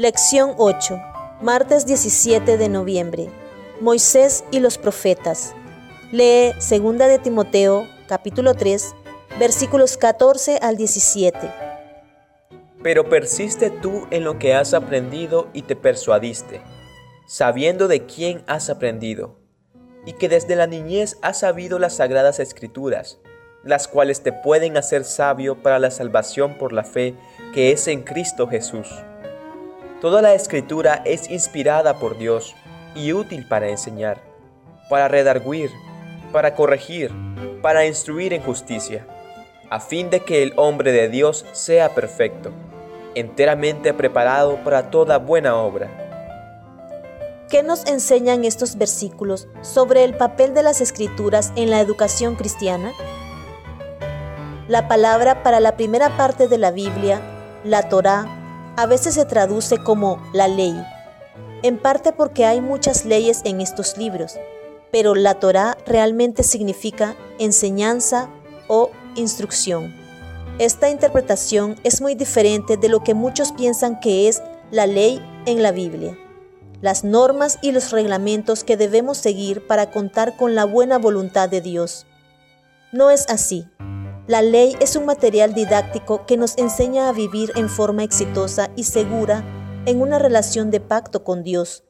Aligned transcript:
Lección 0.00 0.54
8. 0.56 0.98
Martes 1.42 1.84
17 1.84 2.56
de 2.56 2.70
noviembre. 2.70 3.28
Moisés 3.82 4.44
y 4.50 4.58
los 4.58 4.78
profetas. 4.78 5.54
Lee 6.10 6.52
2 6.54 6.96
de 6.96 7.18
Timoteo, 7.18 7.86
capítulo 8.08 8.54
3, 8.54 8.94
versículos 9.38 9.98
14 9.98 10.58
al 10.62 10.78
17. 10.78 11.38
Pero 12.82 13.10
persiste 13.10 13.68
tú 13.68 14.06
en 14.10 14.24
lo 14.24 14.38
que 14.38 14.54
has 14.54 14.72
aprendido 14.72 15.48
y 15.52 15.60
te 15.60 15.76
persuadiste, 15.76 16.62
sabiendo 17.26 17.86
de 17.86 18.06
quién 18.06 18.42
has 18.46 18.70
aprendido, 18.70 19.36
y 20.06 20.14
que 20.14 20.30
desde 20.30 20.56
la 20.56 20.66
niñez 20.66 21.18
has 21.20 21.40
sabido 21.40 21.78
las 21.78 21.96
sagradas 21.96 22.40
escrituras, 22.40 23.18
las 23.64 23.86
cuales 23.86 24.22
te 24.22 24.32
pueden 24.32 24.78
hacer 24.78 25.04
sabio 25.04 25.62
para 25.62 25.78
la 25.78 25.90
salvación 25.90 26.56
por 26.56 26.72
la 26.72 26.84
fe 26.84 27.14
que 27.52 27.70
es 27.70 27.86
en 27.86 28.00
Cristo 28.00 28.48
Jesús. 28.48 28.88
Toda 30.00 30.22
la 30.22 30.32
escritura 30.32 31.02
es 31.04 31.28
inspirada 31.28 31.98
por 31.98 32.16
Dios 32.16 32.54
y 32.94 33.12
útil 33.12 33.46
para 33.46 33.68
enseñar, 33.68 34.22
para 34.88 35.08
redarguir, 35.08 35.70
para 36.32 36.54
corregir, 36.54 37.12
para 37.60 37.84
instruir 37.84 38.32
en 38.32 38.42
justicia, 38.42 39.06
a 39.68 39.78
fin 39.78 40.08
de 40.08 40.20
que 40.20 40.42
el 40.42 40.54
hombre 40.56 40.92
de 40.92 41.10
Dios 41.10 41.44
sea 41.52 41.94
perfecto, 41.94 42.50
enteramente 43.14 43.92
preparado 43.92 44.56
para 44.64 44.90
toda 44.90 45.18
buena 45.18 45.56
obra. 45.56 45.90
¿Qué 47.50 47.62
nos 47.62 47.84
enseñan 47.86 48.46
estos 48.46 48.78
versículos 48.78 49.48
sobre 49.60 50.04
el 50.04 50.16
papel 50.16 50.54
de 50.54 50.62
las 50.62 50.80
escrituras 50.80 51.52
en 51.56 51.68
la 51.68 51.80
educación 51.80 52.36
cristiana? 52.36 52.92
La 54.66 54.88
palabra 54.88 55.42
para 55.42 55.60
la 55.60 55.76
primera 55.76 56.16
parte 56.16 56.48
de 56.48 56.56
la 56.56 56.70
Biblia, 56.70 57.20
la 57.64 57.90
Torá, 57.90 58.39
a 58.80 58.86
veces 58.86 59.12
se 59.12 59.26
traduce 59.26 59.76
como 59.76 60.22
la 60.32 60.48
ley, 60.48 60.74
en 61.62 61.76
parte 61.76 62.12
porque 62.12 62.46
hay 62.46 62.62
muchas 62.62 63.04
leyes 63.04 63.42
en 63.44 63.60
estos 63.60 63.98
libros, 63.98 64.38
pero 64.90 65.14
la 65.14 65.34
Torá 65.34 65.76
realmente 65.84 66.42
significa 66.42 67.14
enseñanza 67.38 68.30
o 68.68 68.90
instrucción. 69.16 69.94
Esta 70.58 70.88
interpretación 70.88 71.76
es 71.84 72.00
muy 72.00 72.14
diferente 72.14 72.78
de 72.78 72.88
lo 72.88 73.04
que 73.04 73.12
muchos 73.12 73.52
piensan 73.52 74.00
que 74.00 74.28
es 74.28 74.42
la 74.70 74.86
ley 74.86 75.22
en 75.44 75.62
la 75.62 75.72
Biblia, 75.72 76.16
las 76.80 77.04
normas 77.04 77.58
y 77.60 77.72
los 77.72 77.90
reglamentos 77.90 78.64
que 78.64 78.78
debemos 78.78 79.18
seguir 79.18 79.66
para 79.66 79.90
contar 79.90 80.38
con 80.38 80.54
la 80.54 80.64
buena 80.64 80.96
voluntad 80.96 81.50
de 81.50 81.60
Dios. 81.60 82.06
No 82.92 83.10
es 83.10 83.28
así. 83.28 83.68
La 84.30 84.42
ley 84.42 84.76
es 84.78 84.94
un 84.94 85.06
material 85.06 85.54
didáctico 85.54 86.24
que 86.24 86.36
nos 86.36 86.56
enseña 86.56 87.08
a 87.08 87.12
vivir 87.12 87.50
en 87.56 87.68
forma 87.68 88.04
exitosa 88.04 88.70
y 88.76 88.84
segura 88.84 89.42
en 89.86 90.00
una 90.00 90.20
relación 90.20 90.70
de 90.70 90.78
pacto 90.78 91.24
con 91.24 91.42
Dios, 91.42 91.82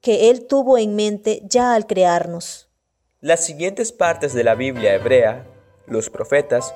que 0.00 0.30
Él 0.30 0.46
tuvo 0.46 0.78
en 0.78 0.96
mente 0.96 1.42
ya 1.44 1.74
al 1.74 1.86
crearnos. 1.86 2.70
Las 3.20 3.44
siguientes 3.44 3.92
partes 3.92 4.32
de 4.32 4.44
la 4.44 4.54
Biblia 4.54 4.94
hebrea, 4.94 5.46
los 5.86 6.08
profetas, 6.08 6.74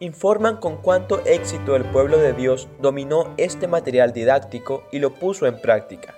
informan 0.00 0.56
con 0.56 0.78
cuánto 0.78 1.22
éxito 1.26 1.76
el 1.76 1.84
pueblo 1.90 2.16
de 2.16 2.32
Dios 2.32 2.66
dominó 2.80 3.34
este 3.36 3.68
material 3.68 4.14
didáctico 4.14 4.84
y 4.90 5.00
lo 5.00 5.12
puso 5.12 5.44
en 5.44 5.60
práctica. 5.60 6.14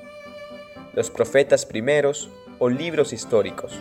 Los 0.94 1.10
profetas 1.10 1.66
primeros 1.66 2.30
o 2.60 2.68
libros 2.68 3.12
históricos, 3.12 3.72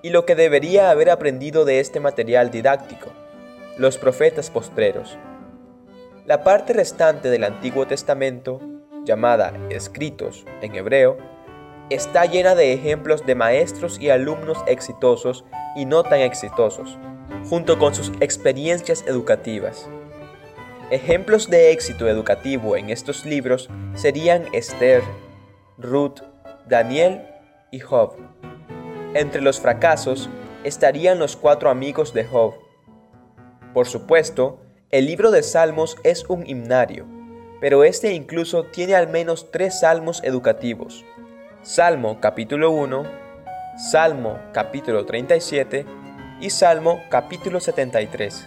y 0.00 0.08
lo 0.08 0.24
que 0.24 0.34
debería 0.34 0.90
haber 0.90 1.10
aprendido 1.10 1.66
de 1.66 1.80
este 1.80 2.00
material 2.00 2.50
didáctico, 2.50 3.12
los 3.78 3.98
profetas 3.98 4.50
postreros. 4.50 5.18
La 6.26 6.44
parte 6.44 6.72
restante 6.72 7.30
del 7.30 7.44
Antiguo 7.44 7.86
Testamento 7.86 8.60
llamada 9.04 9.52
Escritos 9.70 10.44
en 10.60 10.74
hebreo, 10.74 11.18
está 11.90 12.24
llena 12.24 12.54
de 12.54 12.72
ejemplos 12.72 13.26
de 13.26 13.34
maestros 13.34 13.98
y 14.00 14.10
alumnos 14.10 14.58
exitosos 14.66 15.44
y 15.76 15.84
no 15.84 16.02
tan 16.02 16.20
exitosos, 16.20 16.98
junto 17.48 17.78
con 17.78 17.94
sus 17.94 18.12
experiencias 18.20 19.04
educativas. 19.06 19.88
Ejemplos 20.90 21.48
de 21.48 21.72
éxito 21.72 22.08
educativo 22.08 22.76
en 22.76 22.90
estos 22.90 23.24
libros 23.24 23.68
serían 23.94 24.46
Esther, 24.52 25.02
Ruth, 25.78 26.20
Daniel 26.68 27.22
y 27.70 27.80
Job. 27.80 28.16
Entre 29.14 29.40
los 29.40 29.60
fracasos 29.60 30.28
estarían 30.64 31.18
los 31.18 31.36
cuatro 31.36 31.70
amigos 31.70 32.12
de 32.12 32.24
Job. 32.24 32.54
Por 33.72 33.86
supuesto, 33.86 34.60
el 34.90 35.06
libro 35.06 35.30
de 35.30 35.42
Salmos 35.42 35.96
es 36.04 36.26
un 36.28 36.46
himnario, 36.46 37.06
pero 37.58 37.84
este 37.84 38.12
incluso 38.12 38.64
tiene 38.64 38.94
al 38.94 39.08
menos 39.08 39.50
tres 39.50 39.80
salmos 39.80 40.22
educativos. 40.24 41.06
Salmo 41.62 42.18
capítulo 42.20 42.70
1, 42.70 43.04
Salmo 43.78 44.38
capítulo 44.52 45.06
37 45.06 45.86
y 46.40 46.50
Salmo 46.50 47.00
capítulo 47.08 47.60
73. 47.60 48.44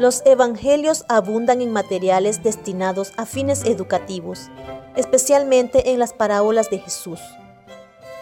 Los 0.00 0.22
evangelios 0.26 1.04
abundan 1.08 1.60
en 1.60 1.72
materiales 1.72 2.42
destinados 2.42 3.12
a 3.16 3.26
fines 3.26 3.64
educativos, 3.64 4.50
especialmente 4.96 5.90
en 5.90 6.00
las 6.00 6.12
parábolas 6.12 6.68
de 6.68 6.78
Jesús. 6.78 7.20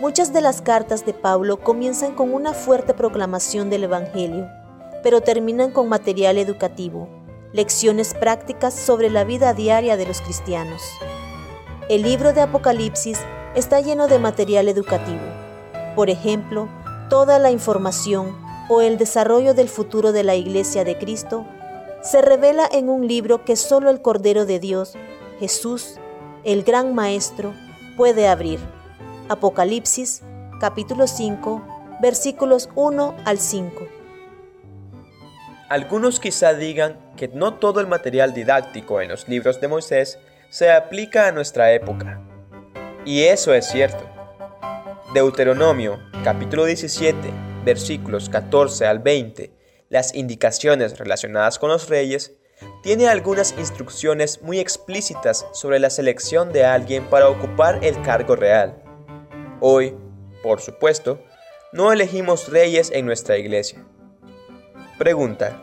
Muchas 0.01 0.35
de 0.35 0.43
las 0.43 0.61
cartas 0.61 1.07
de 1.07 1.15
Pablo 1.15 1.61
comienzan 1.61 2.15
con 2.15 2.35
una 2.35 2.53
fuerte 2.53 2.93
proclamación 2.93 3.71
del 3.71 3.85
Evangelio, 3.85 4.47
pero 5.07 5.21
terminan 5.21 5.71
con 5.71 5.89
material 5.89 6.37
educativo, 6.37 7.09
lecciones 7.53 8.13
prácticas 8.13 8.75
sobre 8.75 9.09
la 9.09 9.23
vida 9.23 9.55
diaria 9.55 9.97
de 9.97 10.05
los 10.05 10.21
cristianos. 10.21 10.83
El 11.89 12.03
libro 12.03 12.33
de 12.33 12.41
Apocalipsis 12.41 13.21
está 13.55 13.81
lleno 13.81 14.09
de 14.09 14.19
material 14.19 14.69
educativo. 14.69 15.23
Por 15.95 16.11
ejemplo, 16.11 16.69
toda 17.09 17.39
la 17.39 17.53
información 17.53 18.37
o 18.69 18.81
el 18.81 18.99
desarrollo 18.99 19.55
del 19.55 19.69
futuro 19.69 20.11
de 20.11 20.25
la 20.25 20.35
Iglesia 20.35 20.83
de 20.83 20.99
Cristo 20.99 21.47
se 22.03 22.21
revela 22.21 22.69
en 22.73 22.89
un 22.89 23.07
libro 23.07 23.45
que 23.45 23.55
solo 23.55 23.91
el 23.91 24.03
Cordero 24.03 24.45
de 24.45 24.59
Dios, 24.59 24.95
Jesús, 25.39 26.01
el 26.43 26.65
gran 26.65 26.97
Maestro, 26.97 27.55
puede 27.97 28.27
abrir. 28.27 28.59
Apocalipsis 29.29 30.23
capítulo 30.59 31.07
5 31.07 31.63
versículos 32.03 32.71
1 32.75 33.15
al 33.25 33.39
5. 33.39 33.96
Algunos 35.69 36.21
quizá 36.21 36.55
digan 36.55 36.99
que 37.17 37.27
no 37.29 37.55
todo 37.55 37.81
el 37.81 37.89
material 37.89 38.33
didáctico 38.33 39.01
en 39.01 39.09
los 39.09 39.29
libros 39.29 39.61
de 39.61 39.67
Moisés 39.67 40.19
se 40.49 40.71
aplica 40.71 41.27
a 41.27 41.33
nuestra 41.33 41.73
época. 41.73 42.21
Y 43.05 43.25
eso 43.25 43.53
es 43.53 43.67
cierto. 43.67 44.09
Deuteronomio 45.13 45.99
capítulo 46.23 46.67
17 46.67 47.47
versículos 47.65 48.29
14 48.29 48.87
al 48.87 49.01
20, 49.01 49.51
las 49.89 50.15
indicaciones 50.15 50.99
relacionadas 50.99 51.59
con 51.59 51.69
los 51.69 51.89
reyes, 51.89 52.37
tiene 52.85 53.09
algunas 53.09 53.55
instrucciones 53.59 54.41
muy 54.41 54.61
explícitas 54.61 55.47
sobre 55.53 55.81
la 55.81 55.91
selección 55.91 56.53
de 56.53 56.65
alguien 56.65 57.05
para 57.11 57.29
ocupar 57.29 57.85
el 57.85 58.01
cargo 58.03 58.37
real. 58.37 58.83
Hoy, 59.61 59.97
por 60.45 60.61
supuesto, 60.61 61.21
no 61.73 61.93
elegimos 61.93 62.49
reyes 62.49 62.93
en 62.93 63.05
nuestra 63.05 63.37
iglesia. 63.37 63.85
Pregunta. 64.99 65.63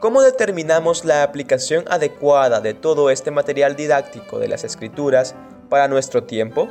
¿Cómo 0.00 0.20
determinamos 0.20 1.04
la 1.04 1.22
aplicación 1.22 1.84
adecuada 1.88 2.60
de 2.60 2.74
todo 2.74 3.10
este 3.10 3.30
material 3.30 3.76
didáctico 3.76 4.40
de 4.40 4.48
las 4.48 4.64
escrituras 4.64 5.36
para 5.68 5.86
nuestro 5.86 6.24
tiempo? 6.24 6.68